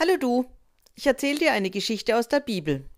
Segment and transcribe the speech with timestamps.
[0.00, 0.46] Hallo du,
[0.94, 2.88] ich erzähle dir eine Geschichte aus der Bibel.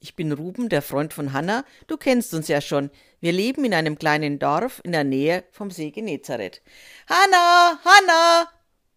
[0.00, 1.64] Ich bin Ruben, der Freund von Hanna.
[1.86, 2.90] Du kennst uns ja schon.
[3.20, 6.60] Wir leben in einem kleinen Dorf in der Nähe vom See Genezareth.
[7.08, 8.48] Hanna, Hanna!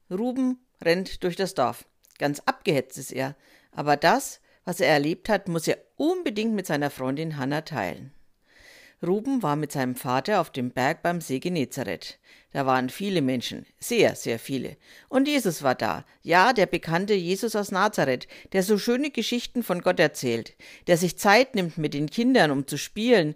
[0.10, 1.86] Ruben rennt durch das Dorf.
[2.18, 3.36] Ganz abgehetzt ist er.
[3.72, 8.12] Aber das, was er erlebt hat, muss er unbedingt mit seiner Freundin Hanna teilen.
[9.04, 12.20] Ruben war mit seinem Vater auf dem Berg beim See Genezareth.
[12.52, 14.78] Da waren viele Menschen, sehr, sehr viele.
[15.10, 19.82] Und Jesus war da, ja, der bekannte Jesus aus Nazareth, der so schöne Geschichten von
[19.82, 20.56] Gott erzählt,
[20.88, 23.36] der sich Zeit nimmt mit den Kindern, um zu spielen,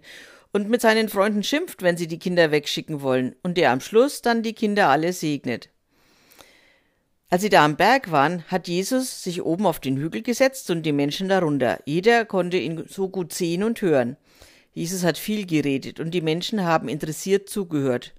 [0.52, 4.22] und mit seinen Freunden schimpft, wenn sie die Kinder wegschicken wollen, und der am Schluss
[4.22, 5.68] dann die Kinder alle segnet.
[7.28, 10.82] Als sie da am Berg waren, hat Jesus sich oben auf den Hügel gesetzt und
[10.82, 11.78] die Menschen darunter.
[11.84, 14.16] Jeder konnte ihn so gut sehen und hören.
[14.72, 18.14] Jesus hat viel geredet und die Menschen haben interessiert zugehört.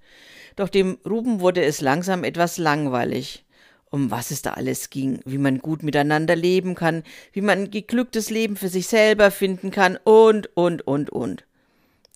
[0.56, 3.44] Doch dem Ruben wurde es langsam etwas langweilig.
[3.90, 7.70] Um was es da alles ging, wie man gut miteinander leben kann, wie man ein
[7.70, 11.44] geglücktes Leben für sich selber finden kann und, und, und, und.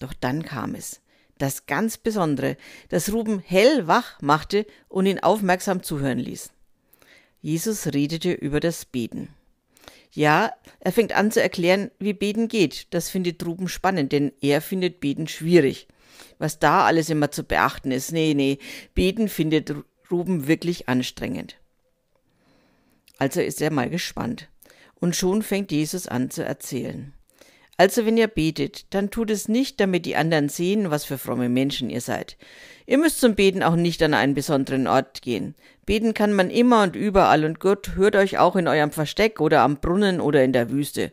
[0.00, 1.02] Doch dann kam es.
[1.36, 2.56] Das ganz Besondere,
[2.88, 6.50] das Ruben hellwach machte und ihn aufmerksam zuhören ließ.
[7.42, 9.28] Jesus redete über das Beten.
[10.16, 12.86] Ja, er fängt an zu erklären, wie Beten geht.
[12.94, 15.88] Das findet Ruben spannend, denn er findet Beten schwierig.
[16.38, 18.12] Was da alles immer zu beachten ist.
[18.12, 18.58] Nee, nee,
[18.94, 19.74] Beten findet
[20.10, 21.58] Ruben wirklich anstrengend.
[23.18, 24.48] Also ist er mal gespannt.
[24.94, 27.12] Und schon fängt Jesus an zu erzählen.
[27.78, 31.48] Also wenn ihr betet, dann tut es nicht, damit die anderen sehen, was für fromme
[31.48, 32.36] Menschen ihr seid.
[32.86, 35.54] Ihr müsst zum Beten auch nicht an einen besonderen Ort gehen.
[35.84, 39.60] Beten kann man immer und überall und Gott hört euch auch in eurem Versteck oder
[39.60, 41.12] am Brunnen oder in der Wüste.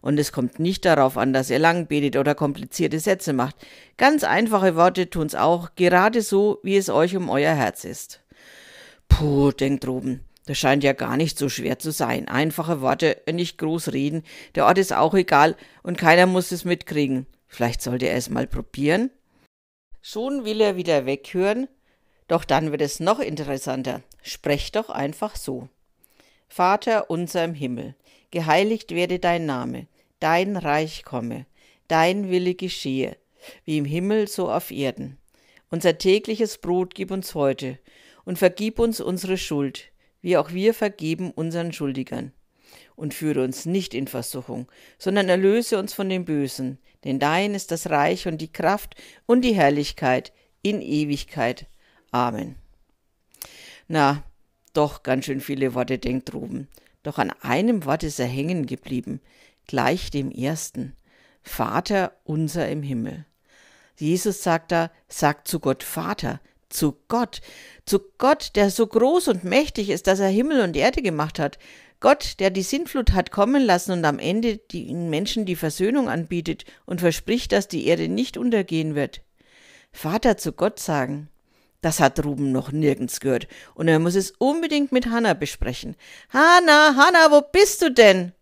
[0.00, 3.56] Und es kommt nicht darauf an, dass ihr lang betet oder komplizierte Sätze macht.
[3.96, 8.20] Ganz einfache Worte tun's auch, gerade so, wie es euch um euer Herz ist.
[9.08, 10.20] Puh, denkt Ruben.
[10.46, 12.28] Das scheint ja gar nicht so schwer zu sein.
[12.28, 14.22] Einfache Worte, nicht groß reden.
[14.54, 17.26] Der Ort ist auch egal und keiner muss es mitkriegen.
[17.48, 19.10] Vielleicht sollte er es mal probieren.
[20.02, 21.66] Schon will er wieder weghören,
[22.28, 24.02] doch dann wird es noch interessanter.
[24.22, 25.68] Sprecht doch einfach so.
[26.48, 27.94] Vater unser im Himmel,
[28.30, 29.86] geheiligt werde dein Name,
[30.20, 31.46] dein Reich komme,
[31.88, 33.16] dein Wille geschehe,
[33.64, 35.18] wie im Himmel so auf Erden.
[35.70, 37.78] Unser tägliches Brot gib uns heute
[38.24, 39.90] und vergib uns unsere Schuld,
[40.24, 42.32] wie auch wir vergeben unseren Schuldigern.
[42.96, 44.68] Und führe uns nicht in Versuchung,
[44.98, 48.94] sondern erlöse uns von dem Bösen, denn dein ist das Reich und die Kraft
[49.26, 51.66] und die Herrlichkeit in Ewigkeit.
[52.10, 52.54] Amen.
[53.86, 54.22] Na,
[54.72, 56.68] doch ganz schön viele Worte denkt Ruben.
[57.02, 59.20] Doch an einem Wort ist er hängen geblieben,
[59.66, 60.96] gleich dem ersten.
[61.42, 63.26] Vater unser im Himmel.
[63.98, 66.40] Jesus sagt da, sagt zu Gott Vater,
[66.74, 67.40] zu Gott,
[67.86, 71.58] zu Gott, der so groß und mächtig ist, dass er Himmel und Erde gemacht hat,
[72.00, 76.64] Gott, der die Sintflut hat kommen lassen und am Ende den Menschen die Versöhnung anbietet
[76.84, 79.22] und verspricht, dass die Erde nicht untergehen wird.
[79.92, 81.28] Vater zu Gott sagen,
[81.80, 85.96] das hat Ruben noch nirgends gehört und er muss es unbedingt mit Hanna besprechen.
[86.30, 88.32] Hanna, Hanna, wo bist du denn?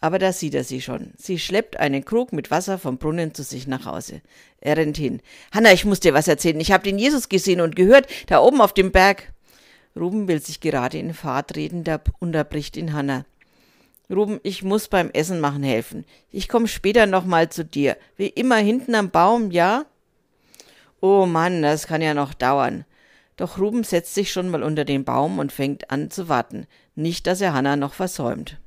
[0.00, 1.12] Aber da sieht er sie schon.
[1.18, 4.22] Sie schleppt einen Krug mit Wasser vom Brunnen zu sich nach Hause.
[4.60, 5.20] Er rennt hin.
[5.52, 6.58] Hanna, ich muss dir was erzählen.
[6.60, 9.32] Ich habe den Jesus gesehen und gehört, da oben auf dem Berg.
[9.94, 13.26] Ruben will sich gerade in Fahrt reden, da unterbricht ihn Hanna.
[14.08, 16.04] Ruben, ich muss beim Essen machen helfen.
[16.30, 17.96] Ich komme später nochmal zu dir.
[18.16, 19.84] Wie immer hinten am Baum, ja?
[21.00, 22.84] Oh Mann, das kann ja noch dauern.
[23.36, 26.66] Doch Ruben setzt sich schon mal unter den Baum und fängt an zu warten.
[26.94, 28.58] Nicht, dass er Hanna noch versäumt.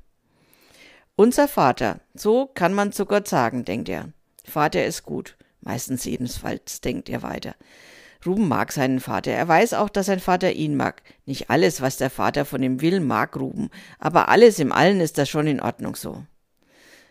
[1.15, 4.09] Unser Vater, so kann man zu Gott sagen, denkt er.
[4.45, 5.37] Vater ist gut.
[5.61, 7.55] Meistens jedenfalls, denkt er weiter.
[8.25, 9.31] Ruben mag seinen Vater.
[9.31, 11.03] Er weiß auch, dass sein Vater ihn mag.
[11.27, 13.69] Nicht alles, was der Vater von ihm will, mag Ruben.
[13.99, 16.25] Aber alles im Allen ist das schon in Ordnung so.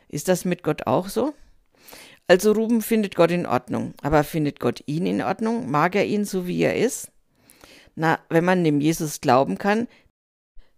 [0.08, 1.32] Ist das mit Gott auch so?
[2.26, 3.94] Also Ruben findet Gott in Ordnung.
[4.02, 5.70] Aber findet Gott ihn in Ordnung?
[5.70, 7.12] Mag er ihn so, wie er ist?
[7.94, 9.86] Na, wenn man dem Jesus glauben kann,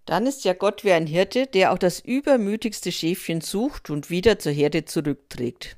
[0.07, 4.39] dann ist ja Gott wie ein Hirte, der auch das übermütigste Schäfchen sucht und wieder
[4.39, 5.77] zur Herde zurückträgt.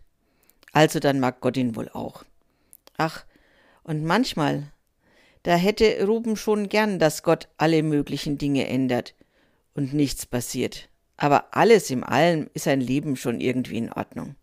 [0.73, 2.25] Also dann mag Gott ihn wohl auch.
[2.97, 3.25] Ach,
[3.85, 4.73] und manchmal,
[5.43, 9.15] da hätte Ruben schon gern, dass Gott alle möglichen Dinge ändert
[9.75, 10.89] und nichts passiert.
[11.17, 14.35] Aber alles im Allem ist sein Leben schon irgendwie in Ordnung.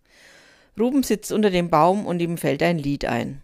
[0.79, 3.41] Ruben sitzt unter dem Baum und ihm fällt ein Lied ein.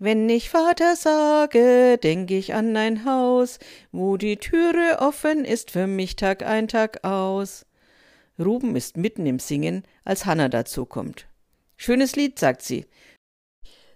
[0.00, 3.58] Wenn ich Vater sage, denk ich an ein Haus,
[3.90, 7.66] wo die Türe offen ist für mich Tag ein, Tag aus.
[8.38, 11.26] Ruben ist mitten im Singen, als Hanna dazukommt.
[11.76, 12.86] Schönes Lied, sagt sie.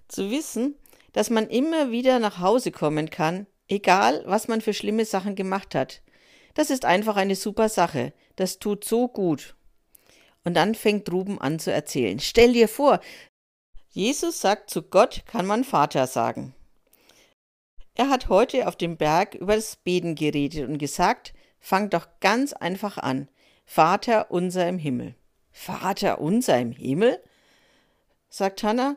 [0.08, 0.74] Zu wissen,
[1.12, 5.76] dass man immer wieder nach Hause kommen kann, egal was man für schlimme Sachen gemacht
[5.76, 6.02] hat.
[6.54, 8.12] Das ist einfach eine super Sache.
[8.34, 9.54] Das tut so gut.
[10.42, 12.18] Und dann fängt Ruben an zu erzählen.
[12.18, 12.98] Stell dir vor,
[13.92, 16.54] Jesus sagt, zu Gott kann man Vater sagen.
[17.94, 22.54] Er hat heute auf dem Berg über das Beten geredet und gesagt, fang doch ganz
[22.54, 23.28] einfach an.
[23.66, 25.14] Vater unser im Himmel.
[25.50, 27.22] Vater unser im Himmel?
[28.30, 28.96] sagt Hannah.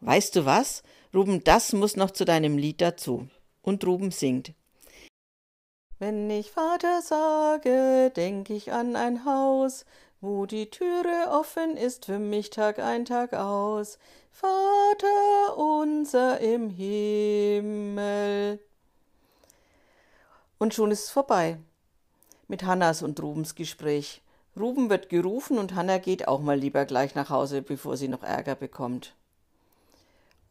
[0.00, 0.82] Weißt du was?
[1.14, 3.28] Ruben, das muss noch zu deinem Lied dazu.
[3.60, 4.54] Und Ruben singt.
[5.98, 9.84] Wenn ich Vater sage, denk ich an ein Haus,
[10.20, 13.98] wo die Türe offen ist für mich Tag ein, Tag aus.
[14.30, 18.60] Vater unser im Himmel.
[20.58, 21.58] Und schon ist es vorbei
[22.48, 24.22] mit Hannas und Rubens Gespräch.
[24.58, 28.22] Ruben wird gerufen und Hanna geht auch mal lieber gleich nach Hause, bevor sie noch
[28.22, 29.14] Ärger bekommt.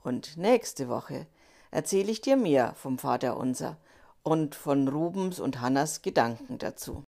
[0.04, 1.26] Und nächste Woche
[1.72, 3.78] erzähle ich dir mehr vom Vater unser
[4.22, 7.04] und von Rubens und Hannas Gedanken dazu.